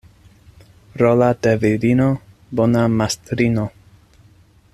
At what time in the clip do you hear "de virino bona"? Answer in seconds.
1.43-2.83